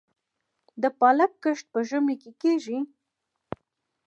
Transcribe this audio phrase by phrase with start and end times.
[0.81, 2.77] د پالک کښت په ژمي کې کیږي؟